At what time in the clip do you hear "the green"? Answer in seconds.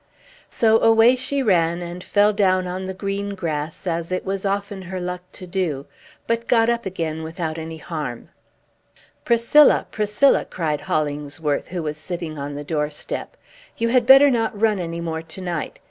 2.87-3.35